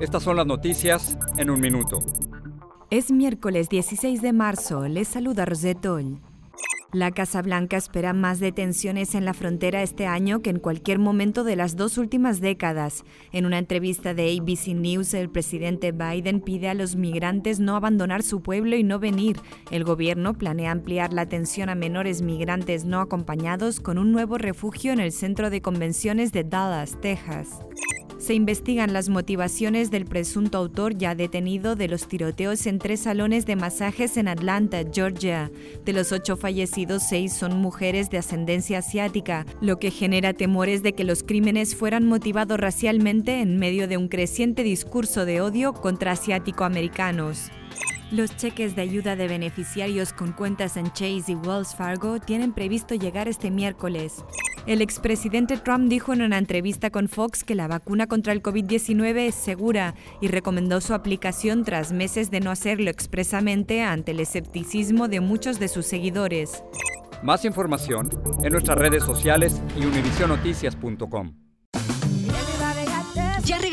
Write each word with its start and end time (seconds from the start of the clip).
estas 0.00 0.22
son 0.22 0.36
las 0.36 0.46
noticias 0.46 1.18
en 1.36 1.50
un 1.50 1.60
minuto. 1.60 1.98
Es 2.90 3.10
miércoles 3.10 3.68
16 3.68 4.22
de 4.22 4.32
marzo, 4.32 4.88
les 4.88 5.08
saluda 5.08 5.44
Rosetol. 5.44 6.20
La 6.90 7.10
Casa 7.10 7.42
Blanca 7.42 7.76
espera 7.76 8.14
más 8.14 8.40
detenciones 8.40 9.14
en 9.14 9.26
la 9.26 9.34
frontera 9.34 9.82
este 9.82 10.06
año 10.06 10.40
que 10.40 10.48
en 10.48 10.58
cualquier 10.58 10.98
momento 10.98 11.44
de 11.44 11.54
las 11.54 11.76
dos 11.76 11.98
últimas 11.98 12.40
décadas. 12.40 13.04
En 13.30 13.44
una 13.44 13.58
entrevista 13.58 14.14
de 14.14 14.34
ABC 14.34 14.68
News, 14.68 15.12
el 15.12 15.28
presidente 15.28 15.92
Biden 15.92 16.40
pide 16.40 16.70
a 16.70 16.74
los 16.74 16.96
migrantes 16.96 17.60
no 17.60 17.76
abandonar 17.76 18.22
su 18.22 18.40
pueblo 18.40 18.74
y 18.74 18.84
no 18.84 18.98
venir. 18.98 19.38
El 19.70 19.84
gobierno 19.84 20.32
planea 20.32 20.70
ampliar 20.70 21.12
la 21.12 21.22
atención 21.22 21.68
a 21.68 21.74
menores 21.74 22.22
migrantes 22.22 22.86
no 22.86 23.00
acompañados 23.00 23.80
con 23.80 23.98
un 23.98 24.10
nuevo 24.10 24.38
refugio 24.38 24.90
en 24.90 25.00
el 25.00 25.12
centro 25.12 25.50
de 25.50 25.60
convenciones 25.60 26.32
de 26.32 26.44
Dallas, 26.44 26.98
Texas. 27.02 27.50
Se 28.28 28.34
investigan 28.34 28.92
las 28.92 29.08
motivaciones 29.08 29.90
del 29.90 30.04
presunto 30.04 30.58
autor 30.58 30.98
ya 30.98 31.14
detenido 31.14 31.76
de 31.76 31.88
los 31.88 32.08
tiroteos 32.08 32.66
en 32.66 32.78
tres 32.78 33.00
salones 33.00 33.46
de 33.46 33.56
masajes 33.56 34.18
en 34.18 34.28
Atlanta, 34.28 34.82
Georgia. 34.92 35.50
De 35.86 35.94
los 35.94 36.12
ocho 36.12 36.36
fallecidos, 36.36 37.04
seis 37.08 37.32
son 37.32 37.56
mujeres 37.56 38.10
de 38.10 38.18
ascendencia 38.18 38.80
asiática, 38.80 39.46
lo 39.62 39.78
que 39.78 39.90
genera 39.90 40.34
temores 40.34 40.82
de 40.82 40.92
que 40.92 41.04
los 41.04 41.22
crímenes 41.22 41.74
fueran 41.74 42.04
motivados 42.04 42.60
racialmente 42.60 43.40
en 43.40 43.56
medio 43.56 43.88
de 43.88 43.96
un 43.96 44.08
creciente 44.08 44.62
discurso 44.62 45.24
de 45.24 45.40
odio 45.40 45.72
contra 45.72 46.12
asiático-americanos. 46.12 47.50
Los 48.10 48.36
cheques 48.36 48.76
de 48.76 48.82
ayuda 48.82 49.16
de 49.16 49.26
beneficiarios 49.26 50.12
con 50.12 50.32
cuentas 50.32 50.76
en 50.76 50.92
Chase 50.92 51.32
y 51.32 51.34
Wells 51.34 51.74
Fargo 51.74 52.20
tienen 52.20 52.52
previsto 52.52 52.94
llegar 52.94 53.26
este 53.26 53.50
miércoles. 53.50 54.22
El 54.68 54.82
expresidente 54.82 55.56
Trump 55.56 55.88
dijo 55.88 56.12
en 56.12 56.20
una 56.20 56.36
entrevista 56.36 56.90
con 56.90 57.08
Fox 57.08 57.42
que 57.42 57.54
la 57.54 57.68
vacuna 57.68 58.06
contra 58.06 58.34
el 58.34 58.42
COVID-19 58.42 59.28
es 59.28 59.34
segura 59.34 59.94
y 60.20 60.28
recomendó 60.28 60.82
su 60.82 60.92
aplicación 60.92 61.64
tras 61.64 61.90
meses 61.90 62.30
de 62.30 62.40
no 62.40 62.50
hacerlo 62.50 62.90
expresamente 62.90 63.80
ante 63.80 64.10
el 64.10 64.20
escepticismo 64.20 65.08
de 65.08 65.20
muchos 65.20 65.58
de 65.58 65.68
sus 65.68 65.86
seguidores. 65.86 66.62
Más 67.22 67.46
información 67.46 68.10
en 68.44 68.52
nuestras 68.52 68.76
redes 68.76 69.04
sociales 69.04 69.62
y 69.74 69.86
univisionoticias.com. 69.86 71.47